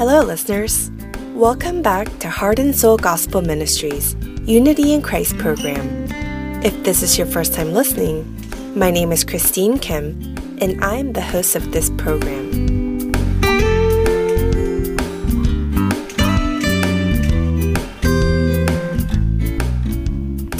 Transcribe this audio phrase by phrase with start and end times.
[0.00, 0.90] Hello, listeners.
[1.34, 6.06] Welcome back to Heart and Soul Gospel Ministries Unity in Christ program.
[6.64, 8.24] If this is your first time listening,
[8.74, 12.79] my name is Christine Kim, and I'm the host of this program.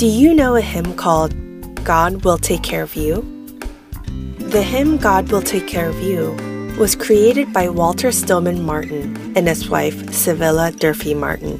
[0.00, 1.34] Do you know a hymn called
[1.84, 3.20] God Will Take Care of You?
[4.38, 6.30] The hymn God Will Take Care of You
[6.78, 11.58] was created by Walter Stillman Martin and his wife, Civilla Durfee Martin.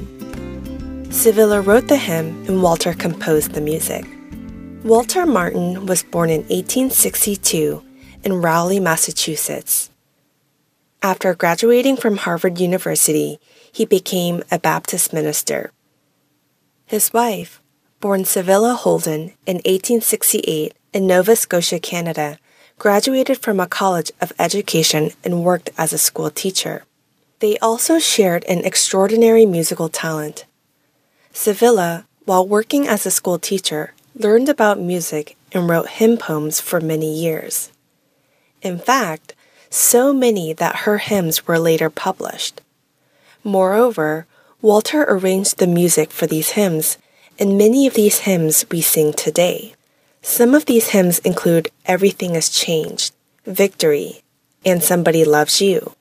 [1.11, 4.07] Civilla wrote the hymn and Walter composed the music.
[4.83, 7.83] Walter Martin was born in 1862
[8.23, 9.91] in Rowley, Massachusetts.
[11.03, 13.39] After graduating from Harvard University,
[13.71, 15.71] he became a Baptist minister.
[16.87, 17.60] His wife,
[18.01, 22.39] born Civilla Holden in 1868 in Nova Scotia, Canada,
[22.79, 26.83] graduated from a college of education and worked as a school teacher.
[27.39, 30.45] They also shared an extraordinary musical talent.
[31.31, 36.81] Civilla, while working as a school teacher, learned about music and wrote hymn poems for
[36.81, 37.71] many years.
[38.63, 39.35] In fact,
[39.69, 42.61] so many that her hymns were later published.
[43.43, 44.25] Moreover,
[44.59, 46.97] Walter arranged the music for these hymns,
[47.41, 49.73] and many of these hymns we sing today.
[50.21, 53.15] Some of these hymns include Everything is Changed,
[53.47, 54.21] Victory,
[54.63, 55.95] and Somebody Loves You.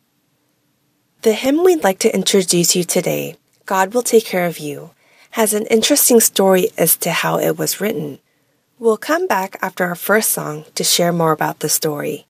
[1.23, 4.91] The hymn we'd like to introduce you today, God Will Take Care of You,
[5.31, 8.19] has an interesting story as to how it was written.
[8.79, 12.27] We'll come back after our first song to share more about the story.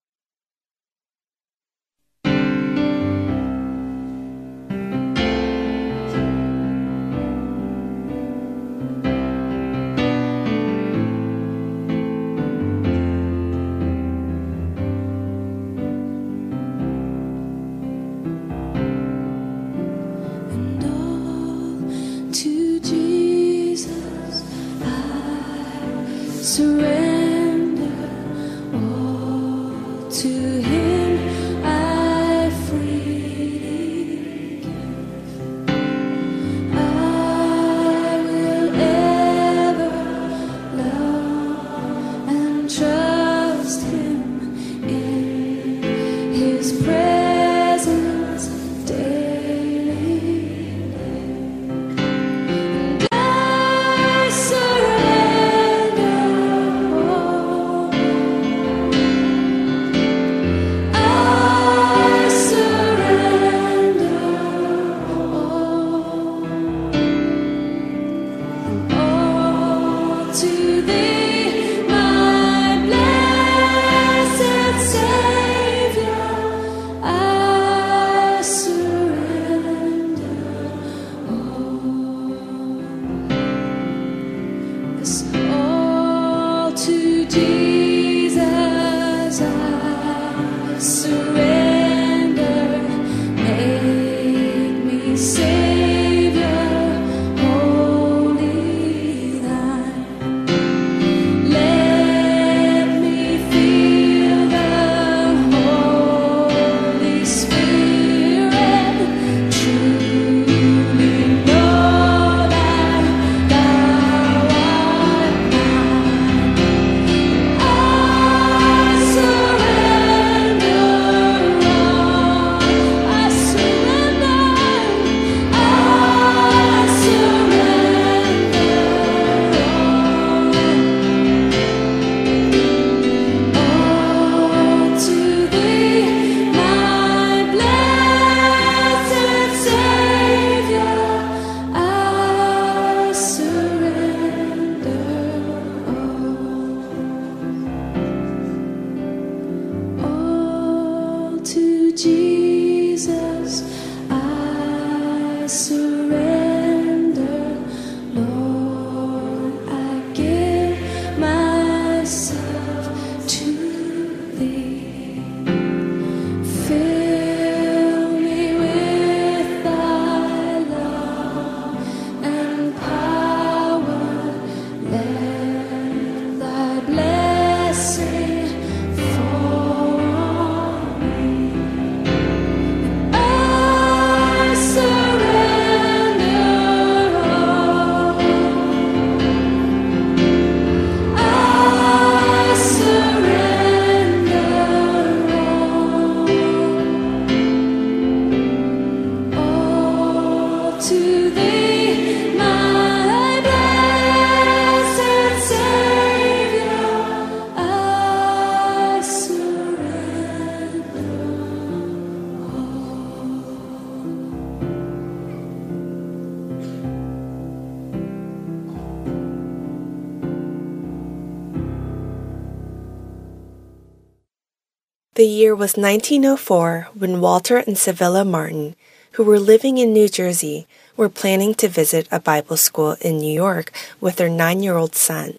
[225.21, 228.75] The year was 1904 when Walter and Civilla Martin,
[229.13, 233.31] who were living in New Jersey, were planning to visit a Bible school in New
[233.31, 233.71] York
[234.01, 235.39] with their nine year old son.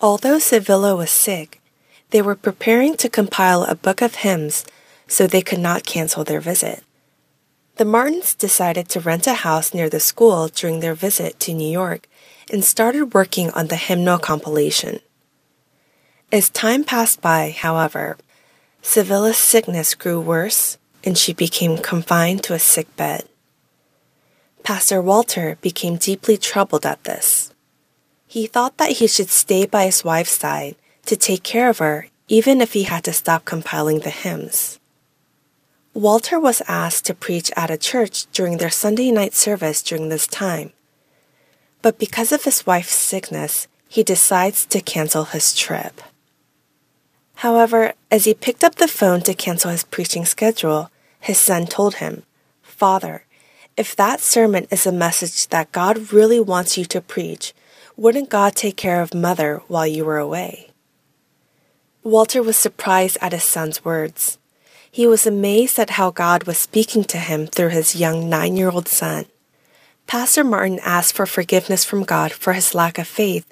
[0.00, 1.60] Although Civilla was sick,
[2.08, 4.64] they were preparing to compile a book of hymns
[5.06, 6.82] so they could not cancel their visit.
[7.76, 11.70] The Martins decided to rent a house near the school during their visit to New
[11.70, 12.08] York
[12.50, 15.00] and started working on the hymnal compilation.
[16.32, 18.16] As time passed by, however,
[18.82, 23.24] Civilla's sickness grew worse and she became confined to a sick bed.
[24.62, 27.52] Pastor Walter became deeply troubled at this.
[28.26, 32.08] He thought that he should stay by his wife's side to take care of her
[32.28, 34.78] even if he had to stop compiling the hymns.
[35.92, 40.28] Walter was asked to preach at a church during their Sunday night service during this
[40.28, 40.72] time.
[41.82, 46.00] But because of his wife's sickness, he decides to cancel his trip.
[47.40, 50.90] However, as he picked up the phone to cancel his preaching schedule,
[51.20, 52.24] his son told him,
[52.60, 53.24] Father,
[53.78, 57.54] if that sermon is a message that God really wants you to preach,
[57.96, 60.68] wouldn't God take care of mother while you were away?
[62.02, 64.36] Walter was surprised at his son's words.
[64.90, 68.68] He was amazed at how God was speaking to him through his young nine year
[68.68, 69.24] old son.
[70.06, 73.50] Pastor Martin asked for forgiveness from God for his lack of faith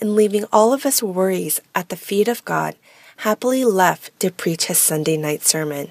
[0.00, 2.74] and leaving all of his worries at the feet of God
[3.18, 5.90] happily left to preach his Sunday night sermon.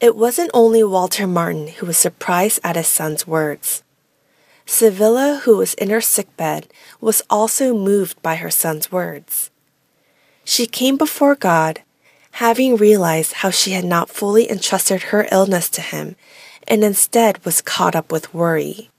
[0.00, 3.82] It wasn't only Walter Martin who was surprised at his son's words.
[4.66, 6.68] Civilla, who was in her sickbed,
[7.00, 9.50] was also moved by her son's words.
[10.44, 11.82] She came before God,
[12.32, 16.16] having realized how she had not fully entrusted her illness to Him
[16.66, 18.90] and instead was caught up with worry.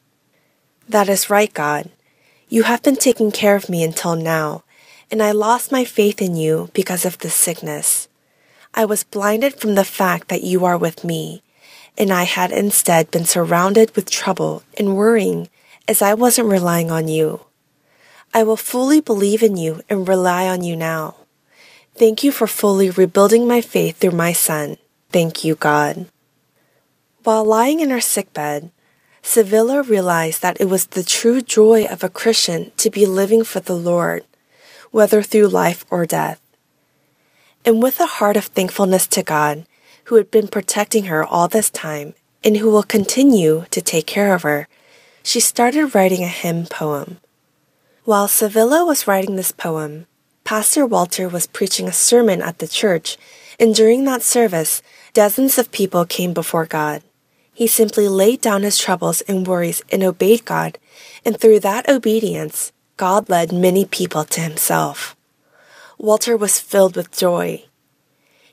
[0.88, 1.90] That is right, God.
[2.50, 4.64] You have been taking care of me until now,
[5.12, 8.08] and I lost my faith in you because of this sickness.
[8.74, 11.44] I was blinded from the fact that you are with me,
[11.98, 15.50] and I had instead been surrounded with trouble and worrying
[15.88, 17.42] as I wasn't relying on you.
[18.34, 21.18] I will fully believe in you and rely on you now.
[21.96, 24.78] Thank you for fully rebuilding my faith through my son.
[25.12, 26.06] Thank you, God.
[27.26, 28.72] While lying in her sickbed,
[29.22, 33.60] Civilla realized that it was the true joy of a Christian to be living for
[33.60, 34.24] the Lord
[34.92, 36.40] whether through life or death.
[37.66, 39.66] And with a heart of thankfulness to God,
[40.06, 44.34] who had been protecting her all this time and who will continue to take care
[44.34, 44.68] of her,
[45.24, 47.18] she started writing a hymn poem.
[48.04, 50.08] While Civilla was writing this poem,
[50.44, 53.18] Pastor Walter was preaching a sermon at the church,
[53.60, 54.82] and during that service,
[55.14, 57.04] dozens of people came before God.
[57.54, 60.80] He simply laid down his troubles and worries and obeyed God,
[61.24, 65.16] and through that obedience, God led many people to himself.
[65.98, 67.66] Walter was filled with joy.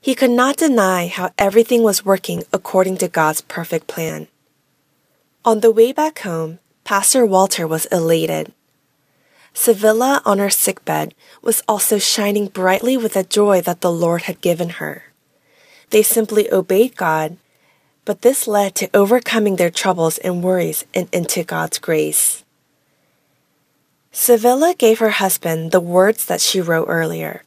[0.00, 4.26] He could not deny how everything was working according to God's perfect plan.
[5.44, 8.54] On the way back home, Pastor Walter was elated.
[9.52, 14.40] Civilla on her sickbed was also shining brightly with the joy that the Lord had
[14.40, 15.12] given her.
[15.90, 17.36] They simply obeyed God,
[18.06, 22.44] but this led to overcoming their troubles and worries and into God's grace.
[24.12, 27.44] Civilla gave her husband the words that she wrote earlier,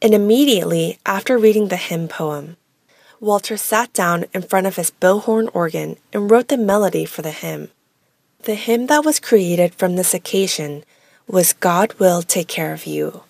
[0.00, 2.56] and immediately after reading the hymn poem,
[3.20, 7.30] Walter sat down in front of his Bilhorn organ and wrote the melody for the
[7.30, 7.70] hymn.
[8.44, 10.84] The hymn that was created from this occasion
[11.26, 13.24] was God Will Take Care of You.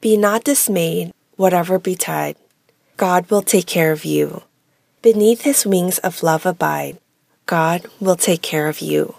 [0.00, 2.36] Be not dismayed, whatever betide.
[2.96, 4.42] God will take care of you.
[5.02, 6.98] Beneath his wings of love abide.
[7.46, 9.16] God will take care of you.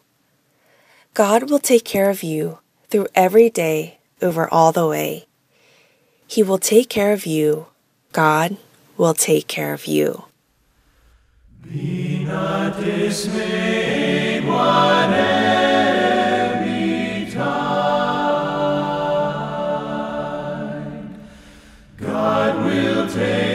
[1.13, 2.59] God will take care of you
[2.89, 5.27] through every day over all the way.
[6.27, 7.67] He will take care of you.
[8.12, 8.58] God
[8.98, 10.25] will take care of you.
[11.63, 15.79] Be not dismayed, whatever
[16.65, 17.69] betide.
[21.98, 23.49] God will take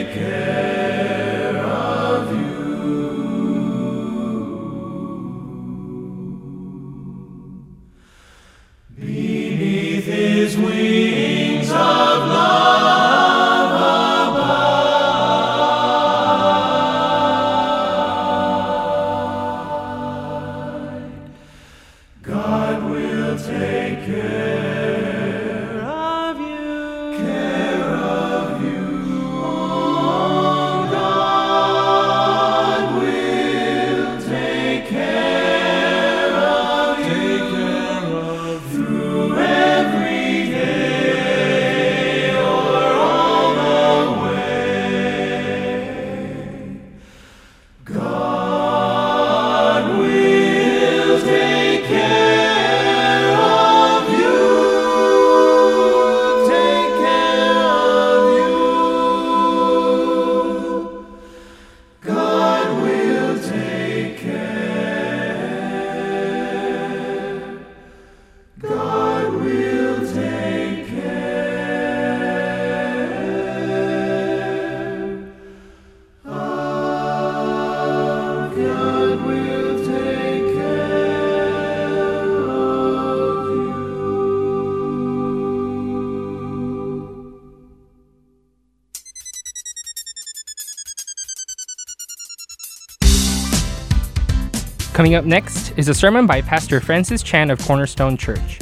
[94.95, 98.59] Coming up next is a sermon by Pastor Francis Chan of Cornerstone Church.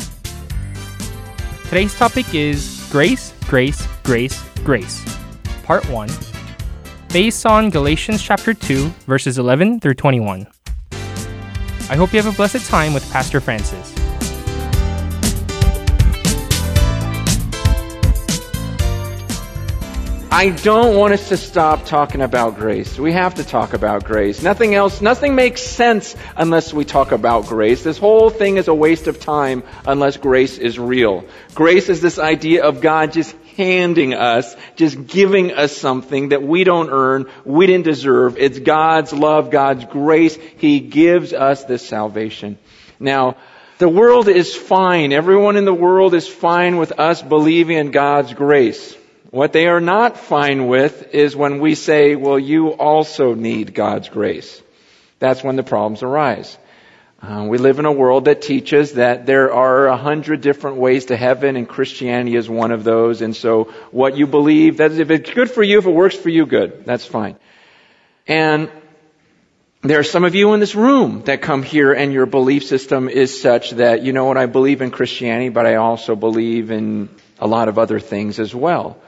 [1.65, 5.05] Today's topic is Grace, Grace, Grace, Grace,
[5.61, 6.09] Part 1,
[7.09, 10.47] based on Galatians chapter 2, verses 11 through 21.
[10.91, 13.92] I hope you have a blessed time with Pastor Francis.
[20.35, 22.97] I don't want us to stop talking about grace.
[22.97, 24.41] We have to talk about grace.
[24.41, 27.83] Nothing else, nothing makes sense unless we talk about grace.
[27.83, 31.23] This whole thing is a waste of time unless grace is real.
[31.53, 36.63] Grace is this idea of God just handing us, just giving us something that we
[36.63, 38.35] don't earn, we didn't deserve.
[38.39, 40.35] It's God's love, God's grace.
[40.57, 42.57] He gives us this salvation.
[42.99, 43.37] Now,
[43.77, 45.13] the world is fine.
[45.13, 48.97] Everyone in the world is fine with us believing in God's grace.
[49.33, 54.07] What they are not fine with is when we say, well, you also need God's
[54.07, 54.61] grace.
[55.17, 56.55] That's when the problems arise.
[57.19, 61.05] Uh, we live in a world that teaches that there are a hundred different ways
[61.05, 63.23] to heaven, and Christianity is one of those.
[63.23, 66.29] And so, what you believe, that if it's good for you, if it works for
[66.29, 66.85] you, good.
[66.85, 67.35] That's fine.
[68.27, 68.69] And
[69.81, 73.09] there are some of you in this room that come here and your belief system
[73.09, 77.09] is such that, you know what, I believe in Christianity, but I also believe in
[77.39, 78.99] a lot of other things as well.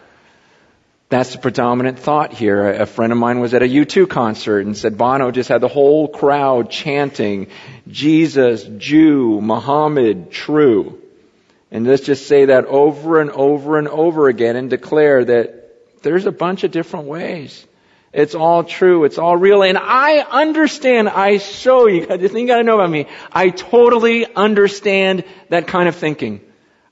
[1.07, 2.67] That's the predominant thought here.
[2.67, 5.67] A friend of mine was at a U2 concert and said Bono just had the
[5.67, 7.47] whole crowd chanting,
[7.88, 11.00] Jesus, Jew, Muhammad, true.
[11.69, 16.25] And let's just say that over and over and over again and declare that there's
[16.25, 17.65] a bunch of different ways.
[18.12, 19.03] It's all true.
[19.03, 19.62] It's all real.
[19.62, 21.09] And I understand.
[21.09, 22.05] I show you.
[22.05, 23.07] The thing you gotta know about me.
[23.31, 26.39] I totally understand that kind of thinking.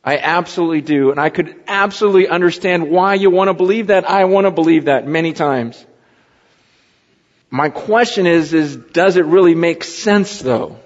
[0.04, 1.12] I absolutely do.
[1.12, 4.10] And I could absolutely understand why you want to believe that.
[4.10, 5.84] I want to believe that many times.
[7.50, 10.78] My question is, is does it really make sense though?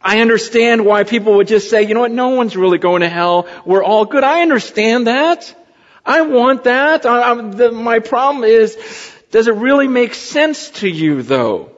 [0.00, 3.08] I understand why people would just say, you know what, no one's really going to
[3.08, 3.48] hell.
[3.64, 4.22] We're all good.
[4.22, 5.52] I understand that.
[6.04, 7.04] I want that.
[7.04, 8.76] I, I, the, my problem is,
[9.32, 11.75] does it really make sense to you though?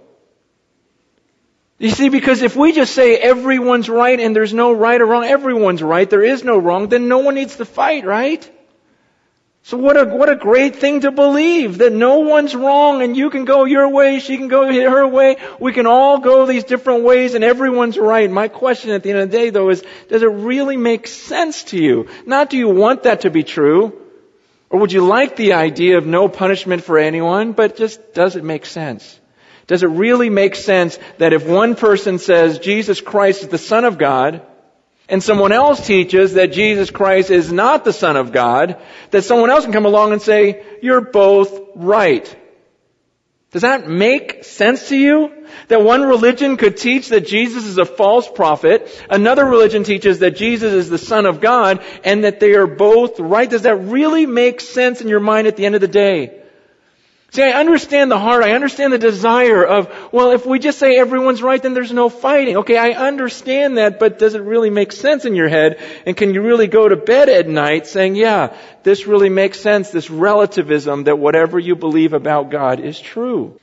[1.78, 5.24] You see, because if we just say everyone's right and there's no right or wrong,
[5.24, 8.50] everyone's right, there is no wrong, then no one needs to fight, right?
[9.62, 13.30] So what a, what a great thing to believe that no one's wrong and you
[13.30, 17.04] can go your way, she can go her way, we can all go these different
[17.04, 18.28] ways and everyone's right.
[18.28, 21.64] My question at the end of the day though is, does it really make sense
[21.64, 22.08] to you?
[22.26, 23.92] Not do you want that to be true?
[24.70, 28.42] Or would you like the idea of no punishment for anyone, but just does it
[28.42, 29.20] make sense?
[29.68, 33.84] Does it really make sense that if one person says Jesus Christ is the Son
[33.84, 34.42] of God,
[35.10, 39.50] and someone else teaches that Jesus Christ is not the Son of God, that someone
[39.50, 42.34] else can come along and say, you're both right.
[43.50, 45.46] Does that make sense to you?
[45.68, 50.36] That one religion could teach that Jesus is a false prophet, another religion teaches that
[50.36, 53.48] Jesus is the Son of God, and that they are both right?
[53.48, 56.42] Does that really make sense in your mind at the end of the day?
[57.30, 58.42] See, I understand the heart.
[58.42, 62.08] I understand the desire of, well, if we just say everyone's right, then there's no
[62.08, 62.56] fighting.
[62.58, 65.78] Okay, I understand that, but does it really make sense in your head?
[66.06, 69.90] And can you really go to bed at night saying, yeah, this really makes sense,
[69.90, 73.60] this relativism that whatever you believe about God is true?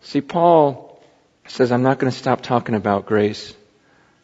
[0.00, 1.02] See, Paul
[1.48, 3.52] says, I'm not going to stop talking about grace.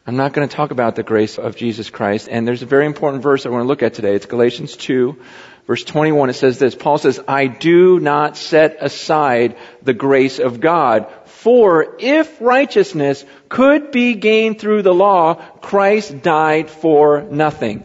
[0.06, 2.28] I'm not going to talk about the grace of Jesus Christ.
[2.30, 4.14] And there's a very important verse I want to look at today.
[4.14, 5.18] It's Galatians 2,
[5.66, 6.74] Verse 21, it says this.
[6.74, 11.10] Paul says, I do not set aside the grace of God.
[11.24, 17.84] For if righteousness could be gained through the law, Christ died for nothing.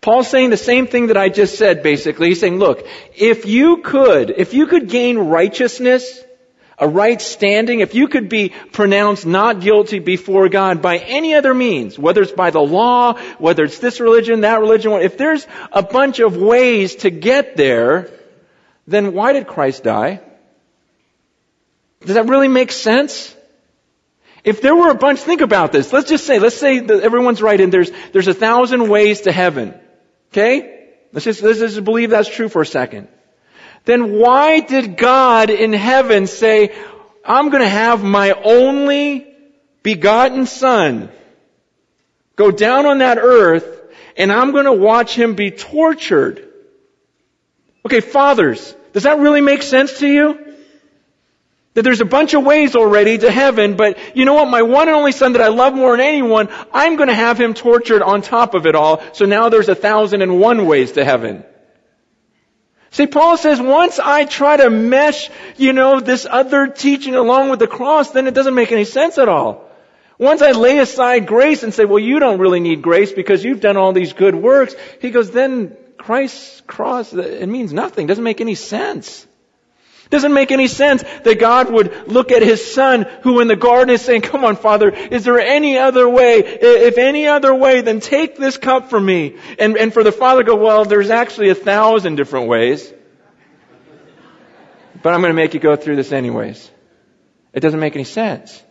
[0.00, 2.28] Paul's saying the same thing that I just said, basically.
[2.28, 6.22] He's saying, look, if you could, if you could gain righteousness
[6.78, 11.54] a right standing, if you could be pronounced not guilty before God by any other
[11.54, 15.82] means, whether it's by the law, whether it's this religion, that religion, if there's a
[15.82, 18.10] bunch of ways to get there,
[18.86, 20.20] then why did Christ die?
[22.00, 23.34] Does that really make sense?
[24.44, 25.92] If there were a bunch, think about this.
[25.92, 29.32] Let's just say, let's say that everyone's right and there's, there's a thousand ways to
[29.32, 29.74] heaven.
[30.32, 30.90] Okay?
[31.12, 33.08] Let's just, let's just believe that's true for a second
[33.86, 36.76] then why did God in heaven say,
[37.24, 39.26] I'm going to have my only
[39.82, 41.08] begotten son
[42.34, 43.64] go down on that earth
[44.16, 46.48] and I'm going to watch him be tortured?
[47.86, 50.56] Okay, fathers, does that really make sense to you?
[51.74, 54.48] That there's a bunch of ways already to heaven, but you know what?
[54.48, 57.54] My one and only son that I love more than anyone, I'm to have him
[57.54, 59.00] tortured on top of it all.
[59.12, 61.44] So now there's a thousand and one ways to heaven.
[62.90, 67.58] See, Paul says once I try to mesh, you know, this other teaching along with
[67.58, 69.64] the cross, then it doesn't make any sense at all.
[70.18, 73.60] Once I lay aside grace and say, well, you don't really need grace because you've
[73.60, 78.06] done all these good works, he goes, then Christ's cross, it means nothing.
[78.06, 79.26] Doesn't make any sense.
[80.08, 83.92] Doesn't make any sense that God would look at his son who in the garden
[83.92, 86.38] is saying, come on, father, is there any other way?
[86.38, 89.36] If any other way, then take this cup from me.
[89.58, 92.92] And, and for the father go, well, there's actually a thousand different ways.
[95.02, 96.70] But I'm going to make you go through this anyways.
[97.52, 98.62] It doesn't make any sense.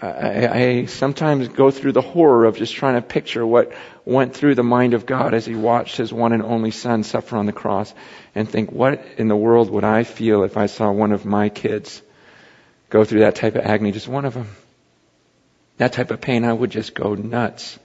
[0.00, 3.72] I, I, sometimes go through the horror of just trying to picture what
[4.04, 7.36] went through the mind of God as he watched his one and only son suffer
[7.36, 7.92] on the cross
[8.34, 11.48] and think, what in the world would I feel if I saw one of my
[11.48, 12.00] kids
[12.90, 14.48] go through that type of agony, just one of them?
[15.78, 17.78] That type of pain, I would just go nuts.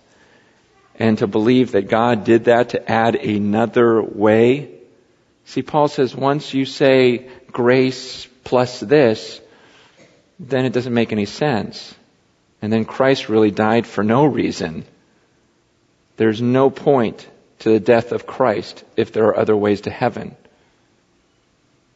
[0.99, 4.69] And to believe that God did that to add another way.
[5.45, 9.41] See, Paul says once you say grace plus this,
[10.39, 11.95] then it doesn't make any sense.
[12.63, 14.85] And then Christ really died for no reason.
[16.15, 17.27] There's no point
[17.59, 20.37] to the death of Christ if there are other ways to heaven.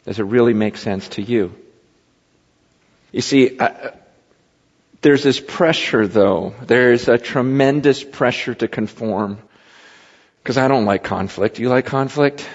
[0.04, 1.56] Does it really make sense to you?
[3.14, 3.92] You see, uh,
[5.00, 6.54] there's this pressure though.
[6.62, 9.38] There's a tremendous pressure to conform.
[10.44, 11.60] Because I don't like conflict.
[11.60, 12.46] You like conflict?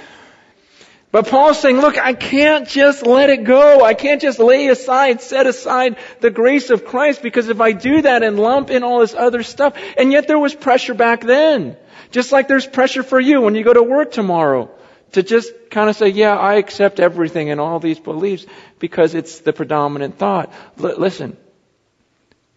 [1.13, 3.85] But Paul's saying, look, I can't just let it go.
[3.85, 8.01] I can't just lay aside, set aside the grace of Christ because if I do
[8.01, 11.77] that and lump in all this other stuff, and yet there was pressure back then.
[12.11, 14.71] Just like there's pressure for you when you go to work tomorrow
[15.13, 18.47] to just kind of say, yeah, I accept everything and all these beliefs
[18.79, 20.51] because it's the predominant thought.
[20.83, 21.37] L- listen,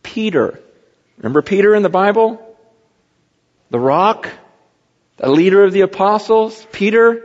[0.02, 0.62] Peter,
[1.18, 2.42] remember Peter in the Bible?
[3.70, 4.30] The rock?
[5.18, 6.66] The leader of the apostles?
[6.72, 7.25] Peter?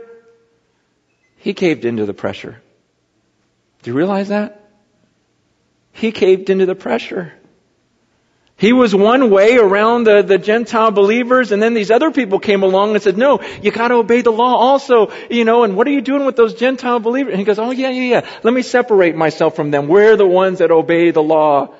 [1.41, 2.61] He caved into the pressure.
[3.81, 4.69] Do you realize that?
[5.91, 7.33] He caved into the pressure.
[8.57, 12.61] He was one way around the, the Gentile believers, and then these other people came
[12.61, 15.91] along and said, no, you gotta obey the law also, you know, and what are
[15.91, 17.31] you doing with those Gentile believers?
[17.31, 19.87] And he goes, oh yeah, yeah, yeah, let me separate myself from them.
[19.87, 21.73] We're the ones that obey the law.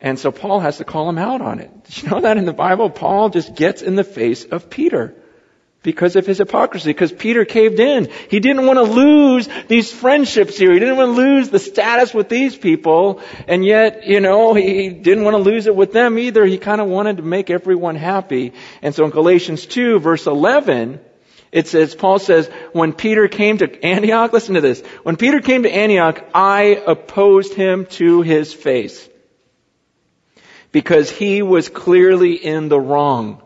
[0.00, 1.72] And so Paul has to call him out on it.
[1.82, 2.88] Did you know that in the Bible?
[2.88, 5.16] Paul just gets in the face of Peter
[5.86, 8.10] because of his hypocrisy, because Peter caved in.
[8.28, 10.72] He didn't want to lose these friendships here.
[10.72, 14.88] He didn't want to lose the status with these people, and yet, you know, he
[14.88, 16.44] didn't want to lose it with them either.
[16.44, 18.52] He kind of wanted to make everyone happy.
[18.82, 20.98] And so in Galatians 2 verse 11,
[21.52, 25.62] it says, Paul says, when Peter came to Antioch, listen to this, when Peter came
[25.62, 29.08] to Antioch, I opposed him to his face.
[30.72, 33.40] Because he was clearly in the wrong.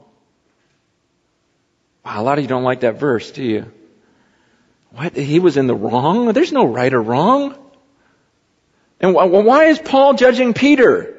[2.04, 3.72] Wow, a lot of you don't like that verse, do you?
[4.90, 5.16] What?
[5.16, 6.32] He was in the wrong?
[6.32, 7.56] There's no right or wrong.
[9.00, 11.16] And why is Paul judging Peter?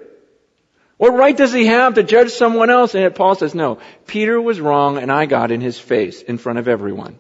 [0.97, 2.93] What right does he have to judge someone else?
[2.93, 6.59] And Paul says, no, Peter was wrong and I got in his face in front
[6.59, 7.17] of everyone.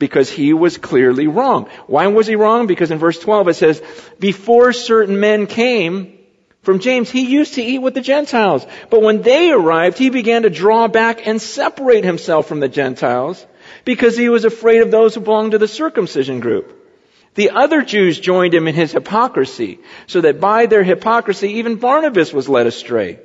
[0.00, 1.68] Because he was clearly wrong.
[1.86, 2.66] Why was he wrong?
[2.66, 3.82] Because in verse 12 it says,
[4.18, 6.17] before certain men came,
[6.62, 8.66] from James, he used to eat with the Gentiles.
[8.90, 13.46] But when they arrived, he began to draw back and separate himself from the Gentiles
[13.84, 16.74] because he was afraid of those who belonged to the circumcision group.
[17.34, 22.32] The other Jews joined him in his hypocrisy, so that by their hypocrisy even Barnabas
[22.32, 23.20] was led astray.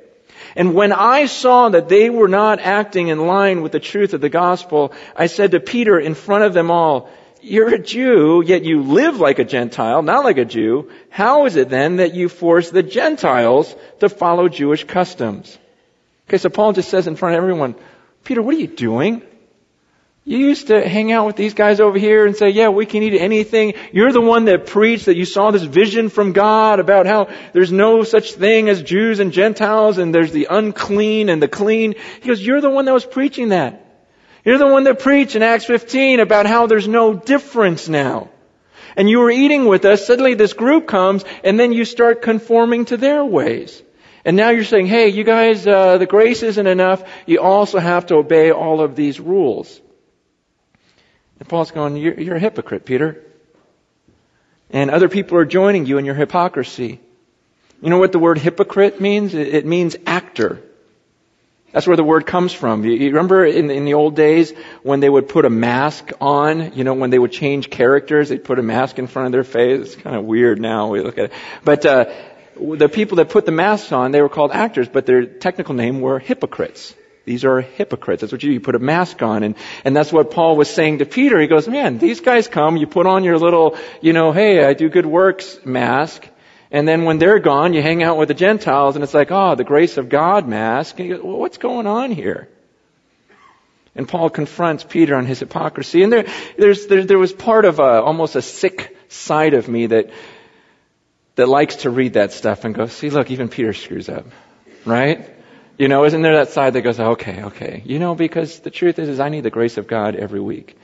[0.54, 4.20] And when I saw that they were not acting in line with the truth of
[4.20, 7.10] the gospel, I said to Peter in front of them all,
[7.44, 10.90] you're a Jew, yet you live like a Gentile, not like a Jew.
[11.10, 15.58] How is it then that you force the Gentiles to follow Jewish customs?
[16.28, 17.74] Okay, so Paul just says in front of everyone,
[18.24, 19.22] Peter, what are you doing?
[20.26, 23.02] You used to hang out with these guys over here and say, yeah, we can
[23.02, 23.74] eat anything.
[23.92, 27.70] You're the one that preached that you saw this vision from God about how there's
[27.70, 31.94] no such thing as Jews and Gentiles and there's the unclean and the clean.
[32.22, 33.83] He goes, you're the one that was preaching that.
[34.44, 38.28] You're the one that preached in Acts 15 about how there's no difference now.
[38.96, 42.84] And you were eating with us, suddenly this group comes, and then you start conforming
[42.86, 43.82] to their ways.
[44.24, 47.02] And now you're saying, hey, you guys, uh, the grace isn't enough.
[47.26, 49.80] You also have to obey all of these rules.
[51.40, 53.22] And Paul's going, you're, you're a hypocrite, Peter.
[54.70, 57.00] And other people are joining you in your hypocrisy.
[57.82, 59.34] You know what the word hypocrite means?
[59.34, 60.62] It means actor.
[61.74, 62.84] That's where the word comes from.
[62.84, 64.52] You, remember in, in the old days
[64.84, 68.44] when they would put a mask on, you know, when they would change characters, they'd
[68.44, 69.80] put a mask in front of their face.
[69.80, 71.32] It's kind of weird now we look at it.
[71.64, 72.04] But, uh,
[72.56, 76.00] the people that put the masks on, they were called actors, but their technical name
[76.00, 76.94] were hypocrites.
[77.24, 78.20] These are hypocrites.
[78.20, 79.42] That's what you, you put a mask on.
[79.42, 81.40] And, and that's what Paul was saying to Peter.
[81.40, 84.74] He goes, man, these guys come, you put on your little, you know, hey, I
[84.74, 86.28] do good works mask.
[86.74, 89.54] And then when they're gone, you hang out with the Gentiles and it's like, oh,
[89.54, 90.98] the grace of God mask.
[90.98, 92.48] And you go, what's going on here?
[93.94, 96.02] And Paul confronts Peter on his hypocrisy.
[96.02, 96.26] And there,
[96.58, 100.10] there, there was part of a, almost a sick side of me that,
[101.36, 104.26] that likes to read that stuff and go, see, look, even Peter screws up.
[104.84, 105.30] Right?
[105.78, 107.82] You know, isn't there that side that goes, okay, okay.
[107.84, 110.76] You know, because the truth is, is I need the grace of God every week.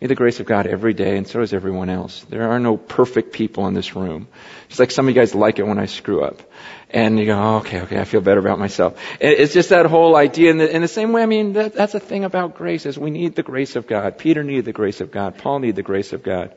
[0.00, 2.24] Need the grace of God every day, and so does everyone else.
[2.28, 4.28] There are no perfect people in this room.
[4.68, 6.42] It's like some of you guys like it when I screw up.
[6.90, 9.00] And you go, oh, okay, okay, I feel better about myself.
[9.20, 10.50] It's just that whole idea.
[10.50, 12.98] In the, in the same way, I mean, that, that's the thing about grace is
[12.98, 14.18] we need the grace of God.
[14.18, 15.38] Peter needed the grace of God.
[15.38, 16.54] Paul needed the grace of God.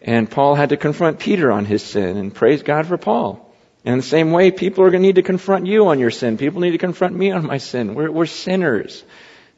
[0.00, 3.44] And Paul had to confront Peter on his sin, and praise God for Paul.
[3.84, 6.10] And in the same way, people are going to need to confront you on your
[6.10, 6.38] sin.
[6.38, 7.94] People need to confront me on my sin.
[7.94, 9.04] We're, we're sinners.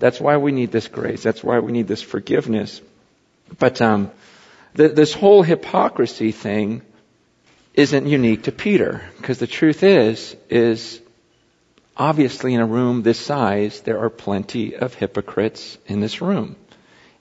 [0.01, 1.23] That's why we need this grace.
[1.23, 2.81] That's why we need this forgiveness.
[3.59, 4.11] But um,
[4.75, 6.83] this whole hypocrisy thing
[7.75, 11.01] isn't unique to Peter, because the truth is, is
[11.97, 16.57] obviously in a room this size, there are plenty of hypocrites in this room.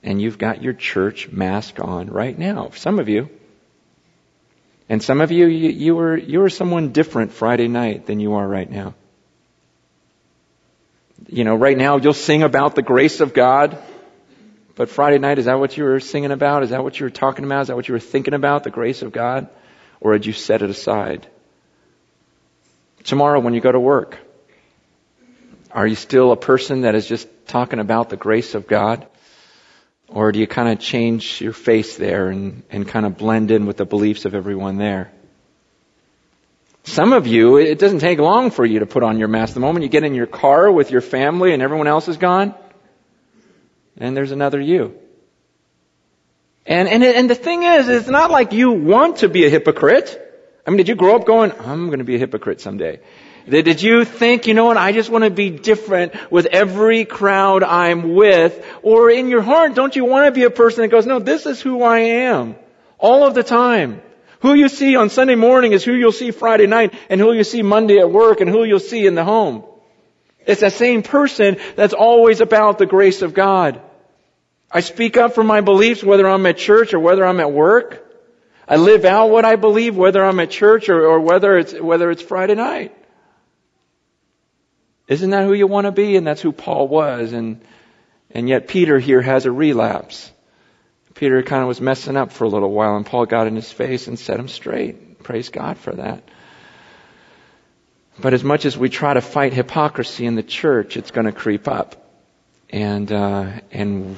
[0.02, 2.70] And you've got your church mask on right now.
[2.74, 3.28] Some of you.
[4.88, 8.34] And some of you, you, you were, you were someone different Friday night than you
[8.34, 8.94] are right now.
[11.32, 13.80] You know, right now you'll sing about the grace of God.
[14.74, 16.64] But Friday night, is that what you were singing about?
[16.64, 17.62] Is that what you were talking about?
[17.62, 19.48] Is that what you were thinking about, the grace of God?
[20.00, 21.28] Or had you set it aside?
[23.04, 24.18] Tomorrow when you go to work,
[25.70, 29.06] are you still a person that is just talking about the grace of God?
[30.08, 33.66] Or do you kind of change your face there and, and kind of blend in
[33.66, 35.12] with the beliefs of everyone there?
[36.84, 39.54] Some of you, it doesn't take long for you to put on your mask.
[39.54, 42.54] The moment you get in your car with your family and everyone else is gone,
[43.98, 44.96] and there's another you.
[46.66, 50.18] And, and, and the thing is, it's not like you want to be a hypocrite.
[50.66, 53.00] I mean, did you grow up going, I'm going to be a hypocrite someday?
[53.48, 57.62] Did you think, you know what, I just want to be different with every crowd
[57.62, 58.64] I'm with?
[58.82, 61.46] Or in your heart, don't you want to be a person that goes, no, this
[61.46, 62.56] is who I am.
[62.98, 64.02] All of the time.
[64.40, 67.44] Who you see on Sunday morning is who you'll see Friday night, and who you
[67.44, 69.64] see Monday at work, and who you'll see in the home.
[70.46, 73.80] It's that same person that's always about the grace of God.
[74.70, 78.06] I speak up for my beliefs whether I'm at church or whether I'm at work.
[78.66, 82.10] I live out what I believe whether I'm at church or, or whether it's, whether
[82.10, 82.96] it's Friday night.
[85.08, 86.16] Isn't that who you want to be?
[86.16, 87.32] And that's who Paul was.
[87.32, 87.62] And,
[88.30, 90.30] and yet Peter here has a relapse.
[91.14, 93.70] Peter kind of was messing up for a little while and Paul got in his
[93.70, 95.22] face and set him straight.
[95.22, 96.22] Praise God for that.
[98.18, 101.32] But as much as we try to fight hypocrisy in the church, it's going to
[101.32, 101.96] creep up.
[102.68, 104.16] And, uh, and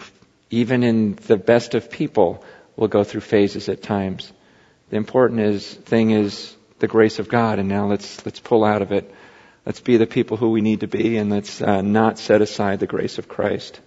[0.51, 2.45] even in the best of people,
[2.77, 4.33] we'll go through phases at times.
[4.91, 8.83] The important is, thing is the grace of God, and now let's, let's pull out
[8.83, 9.13] of it
[9.65, 12.81] Let's be the people who we need to be, and let's uh, not set aside
[12.81, 13.81] the grace of Christ.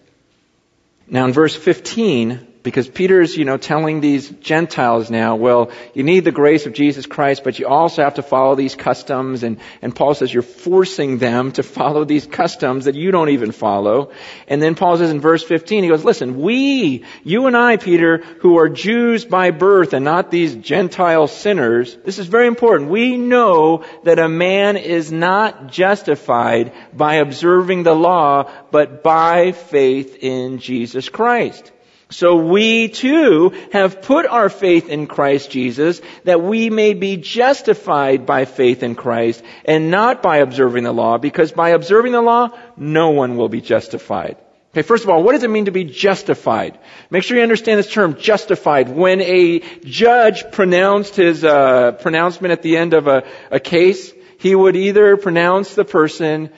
[1.08, 6.22] Now, in verse 15, because Peter's, you know, telling these Gentiles now, well, you need
[6.22, 9.44] the grace of Jesus Christ, but you also have to follow these customs.
[9.44, 13.52] And, and Paul says you're forcing them to follow these customs that you don't even
[13.52, 14.12] follow.
[14.48, 18.18] And then Paul says in verse 15, he goes, listen, we, you and I, Peter,
[18.40, 22.90] who are Jews by birth and not these Gentile sinners, this is very important.
[22.90, 30.18] We know that a man is not justified by observing the law, but by faith
[30.24, 31.74] in Jesus Christ.
[32.16, 38.26] So we too have put our faith in Christ Jesus that we may be justified
[38.26, 42.58] by faith in Christ and not by observing the law because by observing the law,
[42.78, 44.38] no one will be justified.
[44.72, 46.80] Okay, first of all, what does it mean to be justified?
[47.10, 48.88] Make sure you understand this term, justified.
[48.88, 54.56] When a judge pronounced his uh, pronouncement at the end of a, a case, he
[54.56, 56.50] would either pronounce the person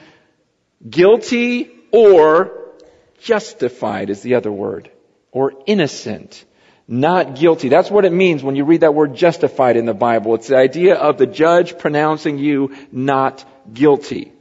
[0.88, 2.76] guilty or
[3.22, 4.92] justified is the other word
[5.32, 6.46] or innocent,
[6.88, 7.70] not guilty.
[7.70, 10.36] That's what it means when you read that word justified in the Bible.
[10.36, 14.32] It's the idea of the judge pronouncing you not guilty.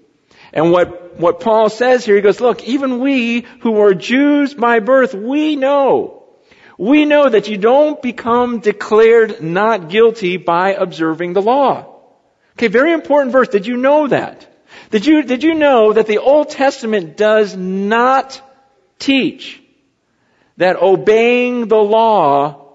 [0.53, 4.81] And what, what Paul says here, he goes, look, even we who are Jews by
[4.81, 6.25] birth, we know.
[6.79, 11.95] We know that you don't become declared not guilty by observing the law.
[12.53, 13.49] Okay, very important verse.
[13.49, 14.47] Did you know that?
[14.91, 18.41] Did you, did you know that the Old Testament does not
[18.99, 19.61] teach
[20.57, 22.67] that obeying the law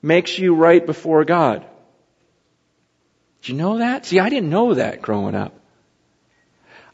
[0.00, 1.64] makes you right before God.
[3.40, 4.06] Did you know that?
[4.06, 5.52] See, I didn't know that growing up.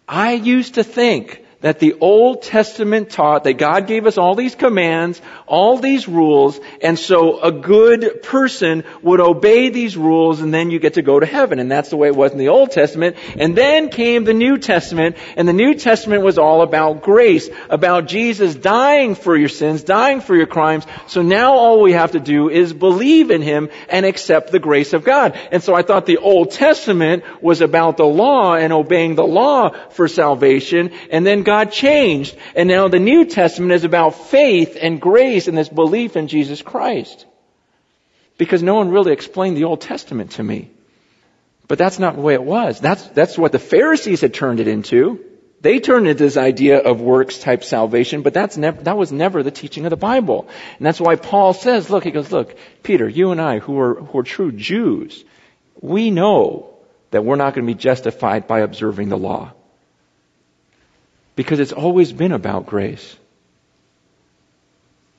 [0.09, 4.55] I used to think that the Old Testament taught that God gave us all these
[4.55, 10.71] commands, all these rules, and so a good person would obey these rules and then
[10.71, 11.59] you get to go to heaven.
[11.59, 13.17] And that's the way it was in the Old Testament.
[13.37, 18.07] And then came the New Testament, and the New Testament was all about grace, about
[18.07, 20.87] Jesus dying for your sins, dying for your crimes.
[21.09, 24.93] So now all we have to do is believe in Him and accept the grace
[24.93, 25.37] of God.
[25.51, 29.71] And so I thought the Old Testament was about the law and obeying the law
[29.91, 32.37] for salvation, and then God changed.
[32.55, 36.61] And now the New Testament is about faith and grace and this belief in Jesus
[36.61, 37.25] Christ.
[38.37, 40.71] Because no one really explained the Old Testament to me.
[41.67, 42.81] But that's not the way it was.
[42.81, 45.25] That's, that's what the Pharisees had turned it into.
[45.63, 49.43] They turned it into this idea of works type salvation, but that's that was never
[49.43, 50.49] the teaching of the Bible.
[50.77, 53.95] And that's why Paul says, look, he goes, look, Peter, you and I who are,
[53.95, 55.25] who are true Jews,
[55.81, 56.75] we know
[57.11, 59.55] that we're not going to be justified by observing the law.
[61.39, 63.17] Because it's always been about grace.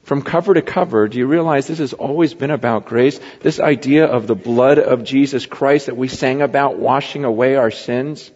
[0.04, 3.18] From cover to cover, do you realize this has always been about grace?
[3.40, 7.72] This idea of the blood of Jesus Christ that we sang about washing away our
[7.72, 8.30] sins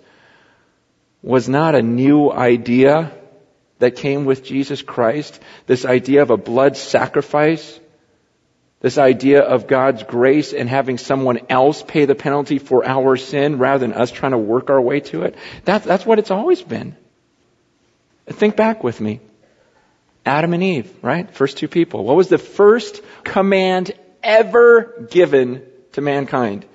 [1.22, 3.12] was not a new idea
[3.80, 5.42] that came with Jesus Christ.
[5.68, 7.82] This idea of a blood sacrifice.
[8.80, 13.58] This idea of God's grace and having someone else pay the penalty for our sin
[13.58, 15.36] rather than us trying to work our way to it.
[15.66, 16.96] That, that's what it's always been.
[18.28, 19.20] Think back with me.
[20.26, 21.30] Adam and Eve, right?
[21.30, 22.04] First two people.
[22.04, 26.66] What was the first command ever given to mankind?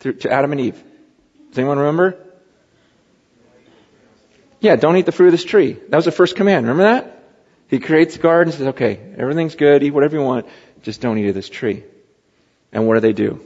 [0.00, 0.82] To Adam and Eve.
[1.50, 2.18] Does anyone remember?
[4.60, 5.72] Yeah, don't eat the fruit of this tree.
[5.72, 6.66] That was the first command.
[6.66, 7.24] Remember that?
[7.68, 10.46] He creates the garden and says, okay, everything's good, eat whatever you want,
[10.82, 11.84] just don't eat of this tree.
[12.72, 13.44] And what do they do?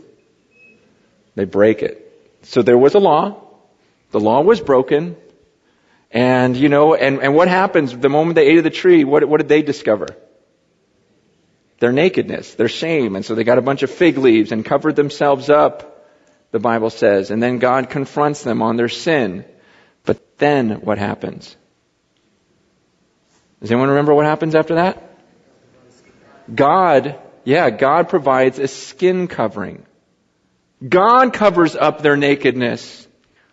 [1.34, 2.06] They break it.
[2.42, 3.42] So there was a law.
[4.10, 5.16] The law was broken.
[6.10, 9.04] And, you know, and, and what happens the moment they ate of the tree?
[9.04, 10.08] What, what did they discover?
[11.78, 13.16] Their nakedness, their shame.
[13.16, 16.06] And so they got a bunch of fig leaves and covered themselves up,
[16.50, 17.30] the Bible says.
[17.30, 19.44] And then God confronts them on their sin.
[20.04, 21.56] But then what happens?
[23.60, 25.02] Does anyone remember what happens after that?
[26.52, 29.86] God, yeah, God provides a skin covering.
[30.86, 33.06] God covers up their nakedness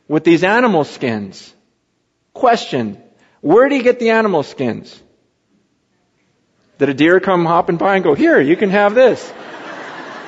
[0.08, 1.54] with these animal skins.
[2.38, 3.02] Question.
[3.42, 5.02] Where did he get the animal skins?
[6.78, 9.34] Did a deer come hopping by and go, here, you can have this?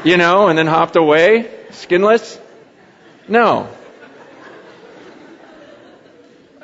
[0.01, 2.39] You know, and then hopped away, skinless?
[3.27, 3.67] No.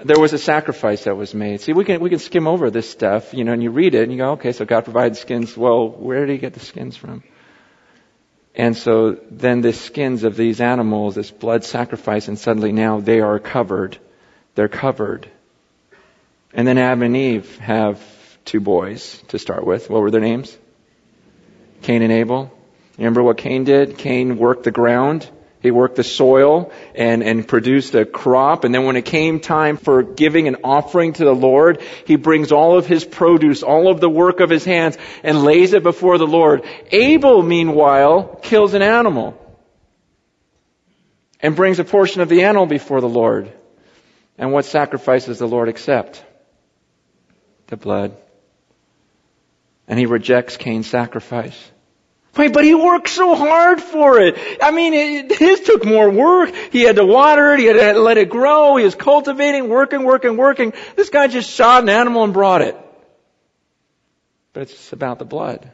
[0.05, 1.59] There was a sacrifice that was made.
[1.59, 4.03] See, we can, we can skim over this stuff, you know, and you read it
[4.03, 5.57] and you go, okay, so God provided skins.
[5.57, 7.23] Well, where did he get the skins from?
[8.55, 13.19] And so then the skins of these animals, this blood sacrifice, and suddenly now they
[13.19, 13.99] are covered.
[14.55, 15.29] They're covered.
[16.53, 18.01] And then Adam and Eve have
[18.45, 19.89] two boys to start with.
[19.89, 20.57] What were their names?
[21.81, 22.51] Cain and Abel.
[22.97, 23.97] Remember what Cain did?
[23.97, 25.29] Cain worked the ground.
[25.61, 28.63] He worked the soil and, and produced a crop.
[28.63, 32.51] And then when it came time for giving an offering to the Lord, he brings
[32.51, 36.17] all of his produce, all of the work of his hands, and lays it before
[36.17, 36.63] the Lord.
[36.91, 39.41] Abel, meanwhile, kills an animal
[41.41, 43.51] and brings a portion of the animal before the Lord.
[44.37, 46.23] And what sacrifice does the Lord accept?
[47.67, 48.15] the blood.
[49.87, 51.71] And he rejects Cain's sacrifice.
[52.35, 54.37] Wait, but he worked so hard for it.
[54.61, 56.53] I mean, it, his took more work.
[56.71, 57.59] He had to water it.
[57.59, 58.75] He had to let it grow.
[58.75, 60.73] He was cultivating, working, working, working.
[60.95, 62.77] This guy just shot an animal and brought it.
[64.51, 65.71] But it's about the blood.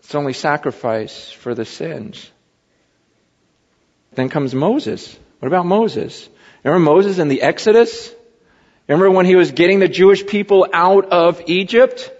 [0.00, 2.30] It's only sacrifice for the sins.
[4.12, 5.16] Then comes Moses.
[5.38, 6.28] What about Moses?
[6.64, 8.12] Remember Moses in the Exodus?
[8.88, 12.10] Remember when he was getting the Jewish people out of Egypt?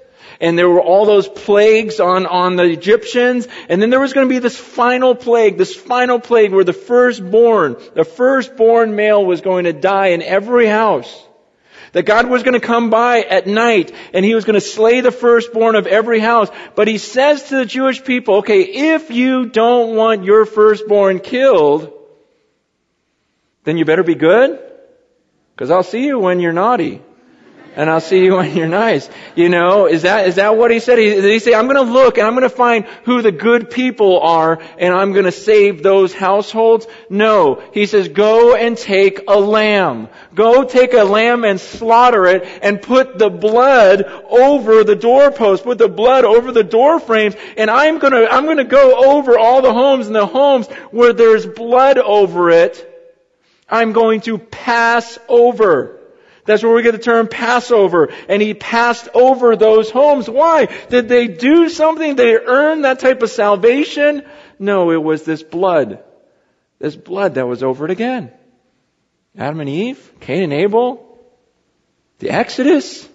[0.41, 3.49] And there were all those plagues on, on the Egyptians.
[3.69, 6.73] And then there was going to be this final plague, this final plague where the
[6.73, 11.25] firstborn, the firstborn male was going to die in every house.
[11.93, 15.01] That God was going to come by at night and he was going to slay
[15.01, 16.51] the firstborn of every house.
[16.77, 21.98] But he says to the Jewish people, okay, if you don't want your firstborn killed,
[23.69, 24.59] then you better be good
[25.55, 27.03] because I'll see you when you're naughty.
[27.77, 29.11] And I'll see you when you're nice.
[29.37, 30.99] You know, is that, is that what he said?
[30.99, 34.21] He, did he say, I'm gonna look and I'm gonna find who the good people
[34.21, 36.87] are and I'm gonna save those households?
[37.11, 37.63] No.
[37.75, 40.09] He says, go and take a lamb.
[40.35, 45.77] Go take a lamb and slaughter it and put the blood over the doorpost, put
[45.77, 49.75] the blood over the door frames and I'm gonna, I'm gonna go over all the
[49.75, 52.88] homes and the homes where there's blood over it
[53.69, 56.01] I'm going to pass over.
[56.45, 58.09] That's where we get the term Passover.
[58.29, 60.31] And he passed over those homes.
[60.31, 60.69] Why?
[60.89, 62.17] Did they do something?
[62.17, 64.23] Did they earn that type of salvation?
[64.59, 66.03] No, it was this blood.
[66.79, 68.33] This blood that was over it again.
[69.37, 71.19] Adam and Eve, Cain and Abel,
[72.19, 73.07] the Exodus.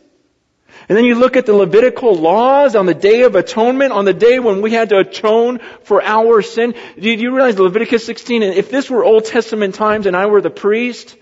[0.89, 4.13] And then you look at the Levitical laws on the Day of Atonement, on the
[4.13, 6.75] day when we had to atone for our sin.
[6.99, 10.49] Do you realize Leviticus 16, if this were Old Testament times and I were the
[10.49, 11.15] priest,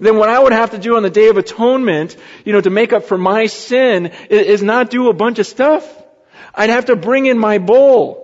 [0.00, 2.70] then what I would have to do on the Day of Atonement, you know, to
[2.70, 5.86] make up for my sin is not do a bunch of stuff.
[6.54, 8.22] I'd have to bring in my bull.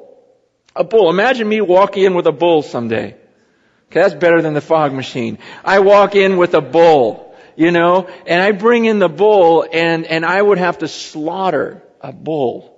[0.74, 1.10] A bull.
[1.10, 3.16] Imagine me walking in with a bull someday.
[3.90, 5.38] Okay, that's better than the fog machine.
[5.64, 7.29] I walk in with a bull
[7.60, 11.82] you know, and I bring in the bull and, and I would have to slaughter
[12.00, 12.74] a bull.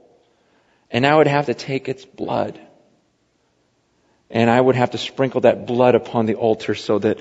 [0.90, 2.60] And I would have to take its blood.
[4.28, 7.20] And I would have to sprinkle that blood upon the altar so that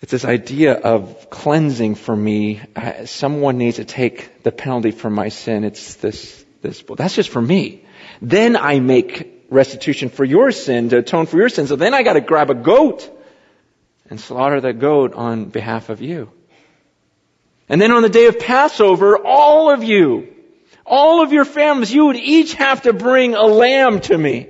[0.00, 2.62] it's this idea of cleansing for me.
[3.04, 5.64] someone needs to take the penalty for my sin.
[5.64, 7.84] It's this, this, that's just for me.
[8.22, 11.66] Then I make restitution for your sin to atone for your sin.
[11.66, 13.10] So then I gotta grab a goat
[14.08, 16.30] and slaughter the goat on behalf of you.
[17.68, 20.28] And then on the day of Passover, all of you,
[20.84, 24.48] all of your families, you would each have to bring a lamb to me.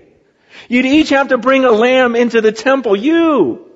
[0.69, 2.97] You'd each have to bring a lamb into the temple.
[2.97, 3.71] You.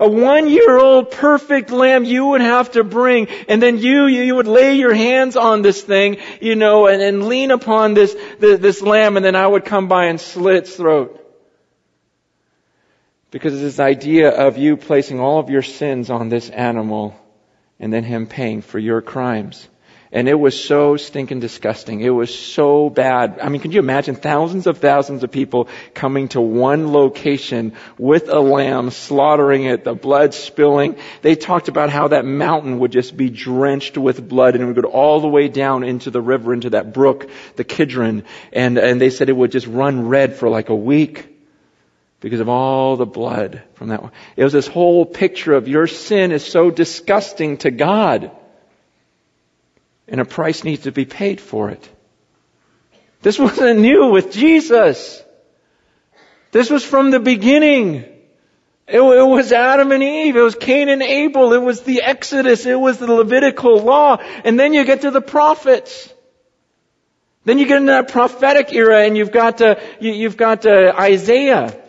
[0.00, 3.28] A one year old perfect lamb you would have to bring.
[3.48, 7.28] And then you, you would lay your hands on this thing, you know, and, and
[7.28, 10.74] lean upon this, this, this lamb and then I would come by and slit its
[10.74, 11.20] throat.
[13.30, 17.14] Because this idea of you placing all of your sins on this animal
[17.78, 19.68] and then him paying for your crimes.
[20.14, 22.00] And it was so stinking disgusting.
[22.00, 23.40] It was so bad.
[23.42, 28.28] I mean, can you imagine thousands of thousands of people coming to one location with
[28.28, 30.98] a lamb, slaughtering it, the blood spilling?
[31.22, 34.80] They talked about how that mountain would just be drenched with blood and it would
[34.80, 38.22] go all the way down into the river, into that brook, the Kidron.
[38.52, 41.33] And, and they said it would just run red for like a week
[42.24, 44.10] because of all the blood from that one.
[44.34, 48.30] It was this whole picture of your sin is so disgusting to God.
[50.08, 51.86] And a price needs to be paid for it.
[53.20, 55.22] This wasn't new with Jesus.
[56.50, 57.96] This was from the beginning.
[58.88, 60.34] It, it, was Adam and Eve.
[60.34, 61.52] It was Cain and Abel.
[61.52, 62.64] It was the Exodus.
[62.64, 64.16] It was the Levitical law.
[64.16, 66.10] And then you get to the prophets.
[67.44, 70.94] Then you get into that prophetic era and you've got, uh, you, have got uh,
[70.98, 71.83] Isaiah.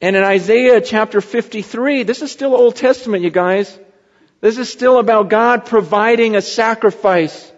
[0.00, 3.78] And in Isaiah chapter 53, this is still Old Testament, you guys.
[4.40, 7.50] This is still about God providing a sacrifice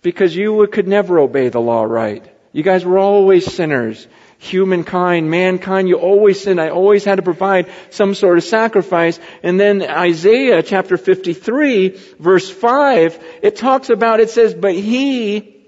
[0.00, 2.24] because you could never obey the law right.
[2.52, 4.06] You guys were always sinners.
[4.38, 6.60] Humankind, mankind, you always sinned.
[6.60, 9.18] I always had to provide some sort of sacrifice.
[9.42, 15.66] And then Isaiah chapter 53 verse 5, it talks about, it says, but he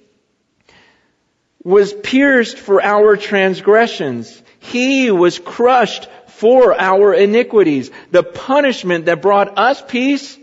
[1.63, 4.43] was pierced for our transgressions.
[4.59, 7.91] He was crushed for our iniquities.
[8.11, 10.39] The punishment that brought us peace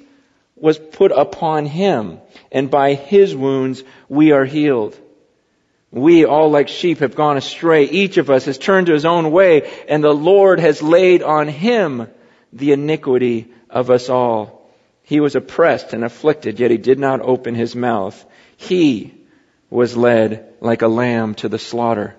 [0.55, 2.19] was put upon him,
[2.51, 4.97] and by his wounds we are healed.
[5.91, 7.83] We all like sheep have gone astray.
[7.83, 11.47] Each of us has turned to his own way, and the Lord has laid on
[11.47, 12.07] him
[12.51, 14.71] the iniquity of us all.
[15.03, 18.25] He was oppressed and afflicted, yet he did not open his mouth.
[18.57, 19.13] He
[19.69, 22.15] was led like a lamb to the slaughter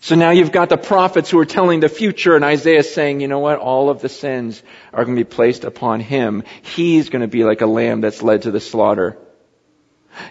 [0.00, 3.26] so now you've got the prophets who are telling the future and Isaiah saying, you
[3.28, 6.44] know what, all of the sins are going to be placed upon him.
[6.62, 9.18] He's going to be like a lamb that's led to the slaughter.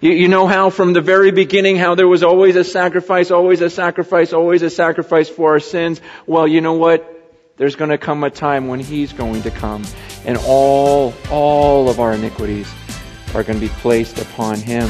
[0.02, 3.62] You, you know how from the very beginning how there was always a sacrifice, always
[3.62, 6.02] a sacrifice, always a sacrifice for our sins?
[6.26, 7.14] Well, you know what?
[7.58, 9.84] There's going to come a time when he's going to come
[10.26, 12.72] and all, all of our iniquities
[13.34, 14.90] are going to be placed upon him.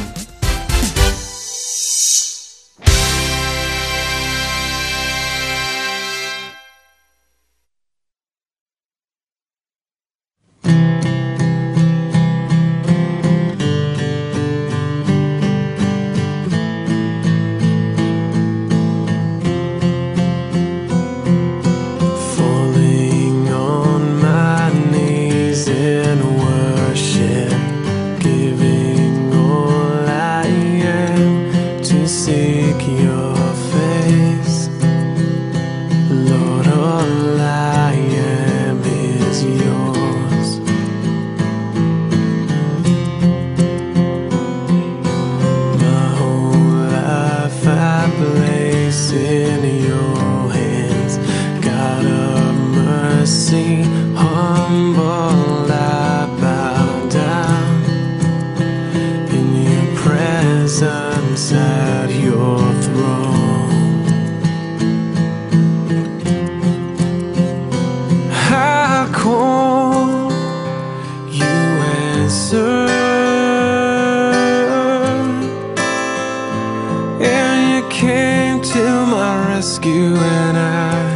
[79.58, 81.07] Rescue, and I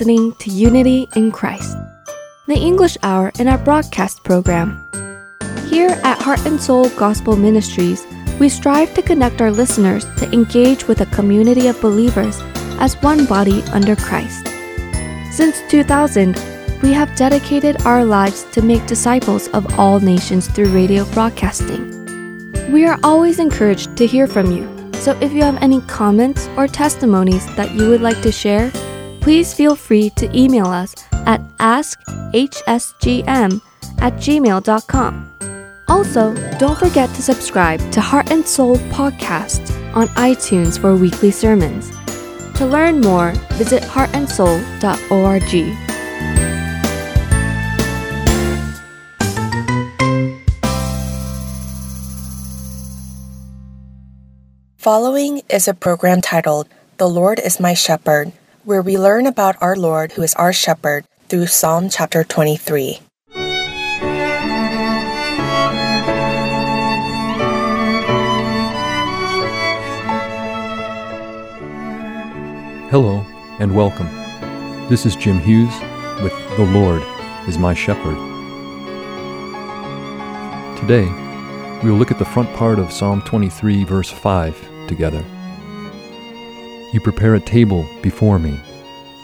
[0.00, 1.76] listening to Unity in Christ,
[2.46, 4.82] the English hour in our broadcast program.
[5.68, 8.06] Here at Heart and Soul Gospel Ministries,
[8.38, 12.40] we strive to connect our listeners to engage with a community of believers
[12.80, 14.46] as one body under Christ.
[15.30, 16.32] Since 2000,
[16.80, 21.84] we have dedicated our lives to make disciples of all nations through radio broadcasting.
[22.72, 26.66] We are always encouraged to hear from you, so if you have any comments or
[26.66, 28.72] testimonies that you would like to share,
[29.20, 33.60] please feel free to email us at askhsgm
[33.98, 35.30] at gmail.com.
[35.88, 41.90] Also, don't forget to subscribe to Heart and Soul Podcast on iTunes for weekly sermons.
[42.58, 45.76] To learn more, visit heartandsoul.org.
[54.76, 58.32] Following is a program titled The Lord is My Shepherd,
[58.64, 63.00] where we learn about our Lord who is our shepherd through Psalm chapter 23.
[72.90, 73.24] Hello
[73.60, 74.08] and welcome.
[74.88, 75.72] This is Jim Hughes
[76.22, 77.02] with The Lord
[77.48, 78.16] is My Shepherd.
[80.80, 81.08] Today,
[81.82, 85.24] we will look at the front part of Psalm 23, verse 5 together.
[86.92, 88.58] You prepare a table before me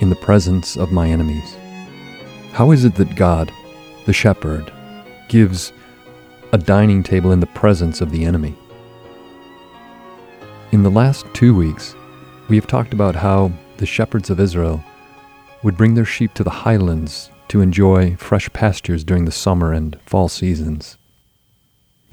[0.01, 1.57] in the presence of my enemies.
[2.53, 3.53] How is it that God,
[4.05, 4.73] the shepherd,
[5.29, 5.73] gives
[6.53, 8.55] a dining table in the presence of the enemy?
[10.71, 11.97] In the last two weeks,
[12.49, 14.85] we have talked about how the shepherds of Israel
[15.65, 19.99] would bring their sheep to the highlands to enjoy fresh pastures during the summer and
[20.07, 20.99] fall seasons.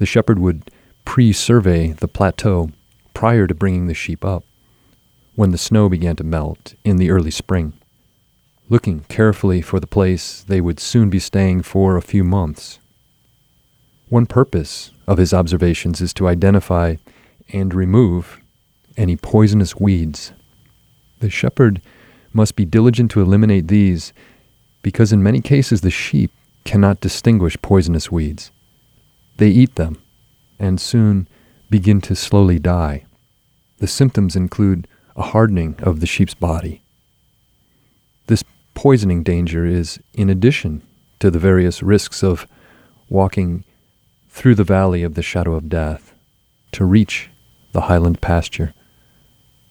[0.00, 0.72] The shepherd would
[1.04, 2.70] pre survey the plateau
[3.12, 4.42] prior to bringing the sheep up
[5.34, 7.72] when the snow began to melt in the early spring,
[8.68, 12.78] looking carefully for the place they would soon be staying for a few months.
[14.08, 16.96] One purpose of his observations is to identify
[17.52, 18.40] and remove
[18.96, 20.32] any poisonous weeds.
[21.20, 21.82] The shepherd
[22.32, 24.12] must be diligent to eliminate these
[24.82, 26.30] because in many cases the sheep
[26.64, 28.50] cannot distinguish poisonous weeds.
[29.36, 30.00] They eat them
[30.58, 31.28] and soon
[31.70, 33.04] begin to slowly die.
[33.78, 36.82] The symptoms include a hardening of the sheep's body.
[38.26, 38.44] This
[38.74, 40.82] poisoning danger is in addition
[41.20, 42.46] to the various risks of
[43.08, 43.64] walking
[44.28, 46.14] through the valley of the shadow of death
[46.72, 47.30] to reach
[47.72, 48.74] the highland pasture,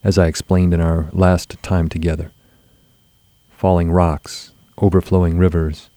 [0.03, 2.31] as I explained in our last time together.
[3.49, 5.89] Falling rocks, overflowing rivers,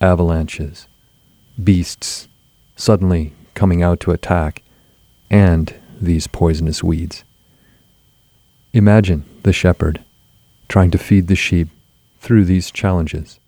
[0.00, 0.88] avalanches,
[1.62, 2.28] beasts
[2.76, 4.62] suddenly coming out to attack,
[5.30, 7.24] and these poisonous weeds.
[8.74, 10.02] Imagine the shepherd
[10.66, 11.68] trying to feed the sheep
[12.20, 13.38] through these challenges.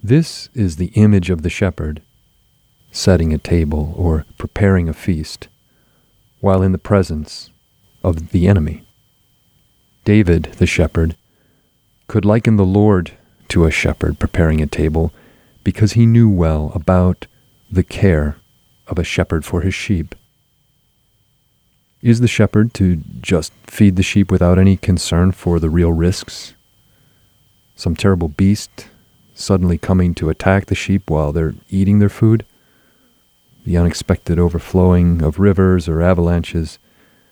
[0.00, 2.00] This is the image of the shepherd
[2.92, 5.48] setting a table or preparing a feast
[6.38, 7.50] while in the presence
[8.04, 8.86] of the enemy.
[10.04, 11.16] David, the shepherd,
[12.06, 13.12] could liken the Lord
[13.48, 15.12] to a shepherd preparing a table
[15.64, 17.26] because he knew well about
[17.68, 18.36] the care
[18.86, 20.14] of a shepherd for his sheep.
[22.04, 26.52] Is the shepherd to just feed the sheep without any concern for the real risks?
[27.76, 28.88] Some terrible beast
[29.34, 32.44] suddenly coming to attack the sheep while they're eating their food?
[33.64, 36.78] The unexpected overflowing of rivers or avalanches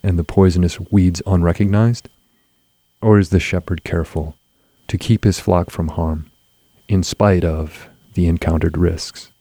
[0.02, 2.08] and the poisonous weeds unrecognized?
[3.02, 4.36] Or is the shepherd careful
[4.88, 6.30] to keep his flock from harm
[6.88, 9.32] in spite of the encountered risks?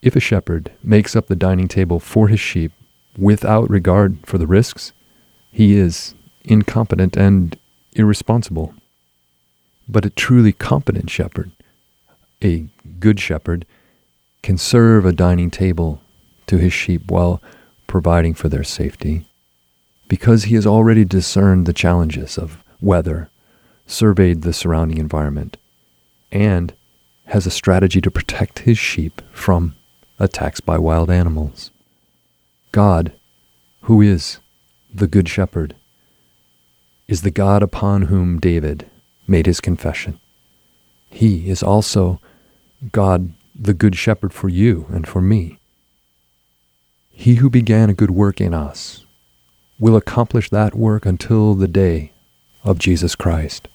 [0.00, 2.72] If a shepherd makes up the dining table for his sheep
[3.18, 4.92] without regard for the risks,
[5.50, 6.14] he is
[6.44, 7.58] incompetent and
[7.92, 8.74] irresponsible.
[9.88, 11.50] But a truly competent shepherd,
[12.42, 12.66] a
[12.98, 13.64] good shepherd,
[14.42, 16.00] can serve a dining table
[16.46, 17.40] to his sheep while
[17.86, 19.26] providing for their safety,
[20.08, 23.30] because he has already discerned the challenges of weather,
[23.86, 25.56] surveyed the surrounding environment,
[26.30, 26.74] and
[27.26, 29.74] has a strategy to protect his sheep from
[30.18, 31.70] attacks by wild animals.
[32.76, 33.12] God,
[33.84, 34.38] who is
[34.92, 35.74] the Good Shepherd,
[37.08, 38.84] is the God upon whom David
[39.26, 40.20] made his confession.
[41.08, 42.20] He is also
[42.92, 45.58] God, the Good Shepherd for you and for me.
[47.08, 49.06] He who began a good work in us
[49.80, 52.12] will accomplish that work until the day
[52.62, 53.68] of Jesus Christ.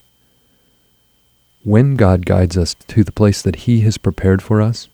[1.64, 4.88] When God guides us to the place that He has prepared for us,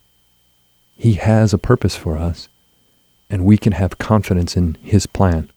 [0.96, 2.48] He has a purpose for us
[3.30, 5.50] and we can have confidence in His plan.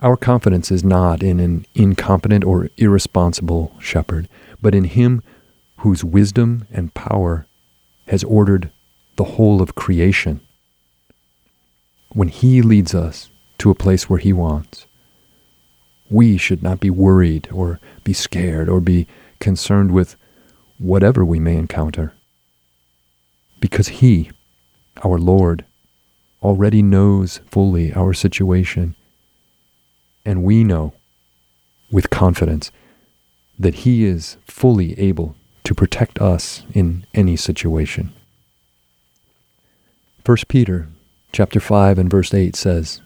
[0.00, 4.28] Our confidence is not in an incompetent or irresponsible shepherd,
[4.60, 5.22] but in Him
[5.78, 7.46] whose wisdom and power
[8.06, 8.70] has ordered
[9.16, 10.40] the whole of creation.
[12.12, 14.86] When He leads us to a place where He wants,
[16.10, 19.06] we should not be worried or be scared or be
[19.40, 20.16] concerned with
[20.78, 22.12] whatever we may encounter.
[23.60, 24.30] Because He,
[25.04, 25.64] our Lord,
[26.42, 28.94] already knows fully our situation.
[30.24, 30.94] And we know
[31.90, 32.70] with confidence
[33.58, 35.34] that He is fully able
[35.64, 38.12] to protect us in any situation.
[40.24, 40.88] 1 Peter
[41.32, 43.00] chapter 5 and verse 8 says,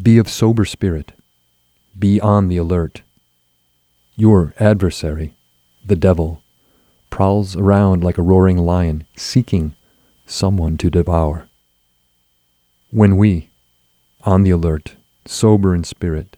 [0.00, 1.12] Be of sober spirit,
[1.98, 3.02] be on the alert.
[4.16, 5.34] Your adversary,
[5.84, 6.42] the devil,
[7.10, 9.74] prowls around like a roaring lion, seeking
[10.26, 11.48] someone to devour.
[12.94, 13.48] When we,
[14.22, 16.36] on the alert, sober in spirit,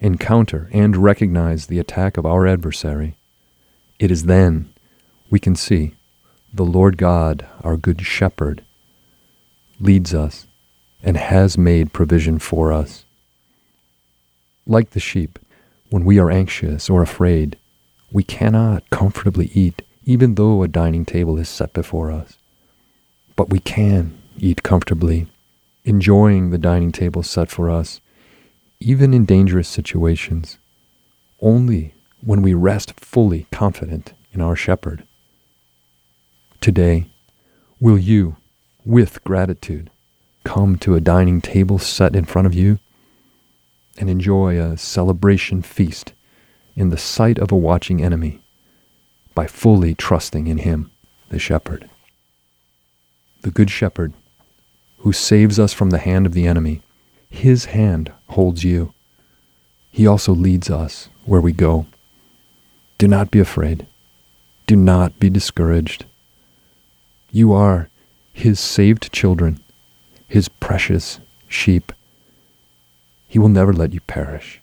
[0.00, 3.16] encounter and recognize the attack of our adversary,
[4.00, 4.70] it is then
[5.30, 5.94] we can see
[6.52, 8.64] the Lord God, our good shepherd,
[9.78, 10.48] leads us
[11.00, 13.04] and has made provision for us.
[14.66, 15.38] Like the sheep,
[15.90, 17.56] when we are anxious or afraid,
[18.10, 22.36] we cannot comfortably eat even though a dining table is set before us.
[23.36, 25.28] but we can eat comfortably,
[25.88, 28.02] enjoying the dining table set for us,
[28.78, 30.58] even in dangerous situations,
[31.40, 35.02] only when we rest fully confident in our shepherd.
[36.60, 37.06] Today,
[37.80, 38.36] will you,
[38.84, 39.88] with gratitude,
[40.44, 42.78] come to a dining table set in front of you
[43.96, 46.12] and enjoy a celebration feast
[46.76, 48.42] in the sight of a watching enemy
[49.34, 50.90] by fully trusting in him,
[51.30, 51.88] the shepherd?
[53.40, 54.12] The good shepherd
[54.98, 56.82] who saves us from the hand of the enemy,
[57.30, 58.92] his hand holds you.
[59.90, 61.86] He also leads us where we go.
[62.98, 63.86] Do not be afraid.
[64.66, 66.04] Do not be discouraged.
[67.30, 67.88] You are
[68.32, 69.60] his saved children,
[70.26, 71.92] his precious sheep.
[73.26, 74.60] He will never let you perish.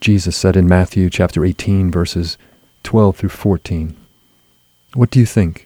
[0.00, 2.36] Jesus said in Matthew chapter 18 verses
[2.82, 3.96] 12 through 14,
[4.94, 5.65] What do you think?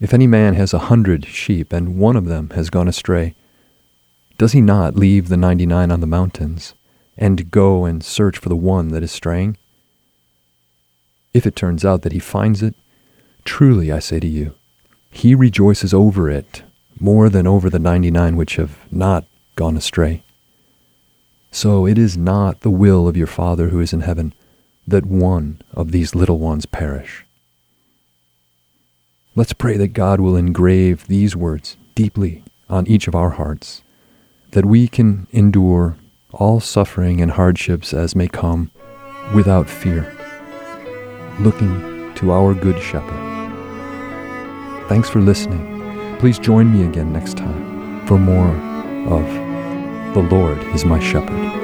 [0.00, 3.34] If any man has a hundred sheep and one of them has gone astray,
[4.38, 6.72] does he not leave the ninety nine on the mountains
[7.18, 9.58] and go and search for the one that is straying?
[11.34, 12.74] If it turns out that he finds it,
[13.44, 14.54] truly I say to you,
[15.10, 16.62] he rejoices over it
[16.98, 20.22] more than over the ninety nine which have not gone astray.
[21.50, 24.32] So it is not the will of your Father who is in heaven
[24.86, 27.26] that one of these little ones perish.
[29.40, 33.82] Let's pray that God will engrave these words deeply on each of our hearts,
[34.50, 35.96] that we can endure
[36.30, 38.70] all suffering and hardships as may come
[39.34, 40.14] without fear,
[41.40, 43.16] looking to our Good Shepherd.
[44.90, 46.18] Thanks for listening.
[46.18, 48.54] Please join me again next time for more
[49.08, 49.24] of
[50.12, 51.59] The Lord is My Shepherd.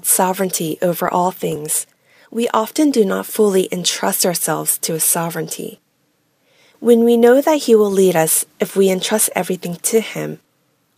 [0.00, 1.86] God's sovereignty over all things,
[2.30, 5.78] we often do not fully entrust ourselves to His sovereignty.
[6.78, 10.40] When we know that He will lead us if we entrust everything to Him,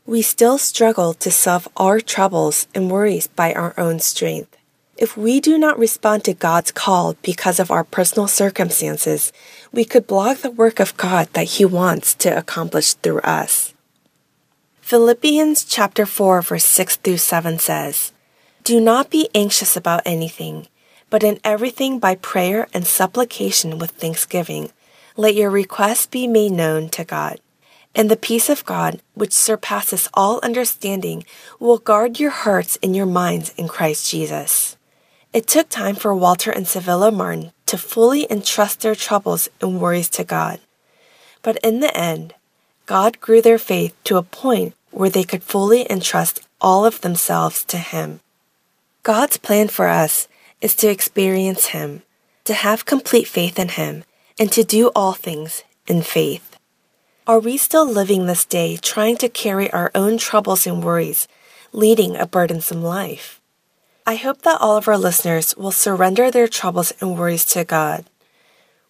[0.07, 4.57] we still struggle to solve our troubles and worries by our own strength.
[4.97, 9.33] If we do not respond to God's call because of our personal circumstances,
[9.73, 13.75] we could block the work of God that He wants to accomplish through us.
[14.81, 18.12] Philippians chapter 4 verse 6 through 7 says,
[18.65, 20.69] Do not be anxious about anything,
[21.11, 24.71] but in everything by prayer and supplication with thanksgiving,
[25.17, 27.41] let your requests be made known to God.
[27.93, 31.25] And the peace of God, which surpasses all understanding,
[31.59, 34.77] will guard your hearts and your minds in Christ Jesus.
[35.33, 40.09] It took time for Walter and Civilla Martin to fully entrust their troubles and worries
[40.11, 40.61] to God.
[41.43, 42.35] But in the end,
[42.87, 47.65] God grew their faith to a point where they could fully entrust all of themselves
[47.65, 48.21] to Him.
[49.03, 50.29] God's plan for us
[50.61, 52.03] is to experience Him,
[52.45, 54.05] to have complete faith in Him,
[54.39, 56.57] and to do all things in faith.
[57.27, 61.27] Are we still living this day trying to carry our own troubles and worries,
[61.73, 63.41] leading a burdensome life?
[64.07, 68.05] I hope that all of our listeners will surrender their troubles and worries to God.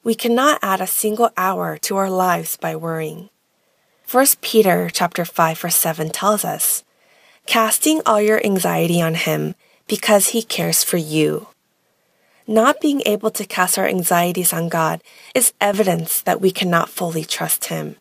[0.04, 3.30] We cannot add a single hour to our lives by worrying.
[4.10, 6.84] 1 Peter chapter 5 verse 7 tells us,
[7.46, 9.54] casting all your anxiety on him
[9.86, 11.48] because he cares for you.
[12.46, 15.00] Not being able to cast our anxieties on God
[15.34, 17.96] is evidence that we cannot fully trust him.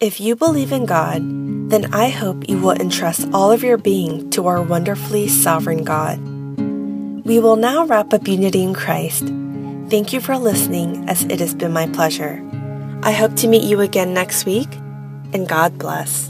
[0.00, 1.20] If you believe in God,
[1.70, 6.18] then I hope you will entrust all of your being to our wonderfully sovereign God.
[7.26, 9.26] We will now wrap up Unity in Christ.
[9.90, 12.40] Thank you for listening, as it has been my pleasure.
[13.02, 14.72] I hope to meet you again next week,
[15.32, 16.29] and God bless.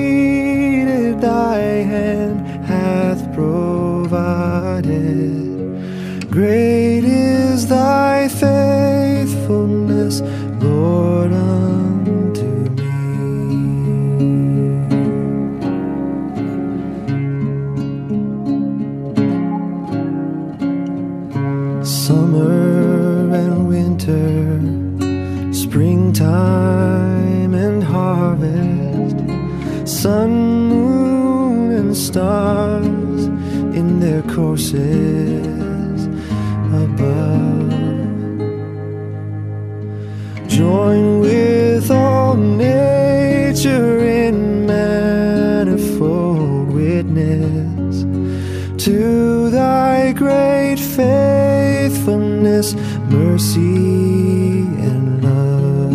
[6.31, 10.21] Great is thy faithfulness,
[10.61, 12.45] Lord, unto
[12.77, 12.93] me.
[21.83, 24.61] Summer and winter,
[25.53, 29.17] springtime and harvest,
[29.85, 30.31] sun,
[30.69, 33.25] moon, and stars
[33.75, 35.00] in their courses
[53.41, 55.93] mercy, and love.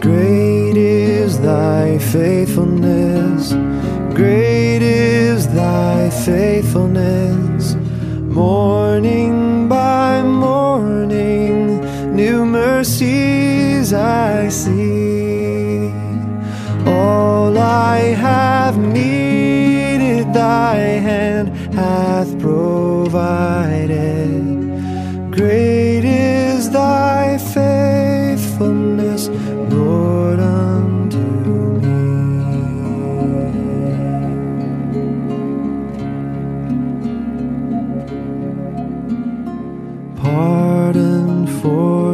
[0.00, 2.67] Great is thy faithfulness,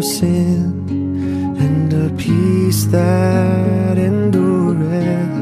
[0.05, 5.33] sin and a peace that endureth.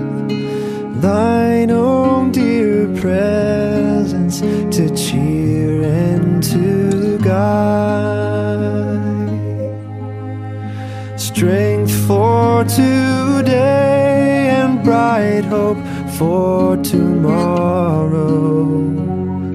[1.03, 4.41] Thine own dear presence
[4.77, 8.53] to cheer and to guide.
[11.19, 15.83] Strength for today and bright hope
[16.17, 18.33] for tomorrow.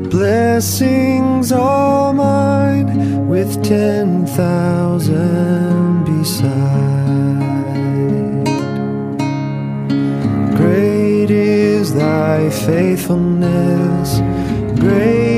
[0.09, 2.56] blessings all mine
[3.67, 6.47] ten thousand beside.
[10.55, 14.19] Great is thy faithfulness,
[14.79, 15.36] great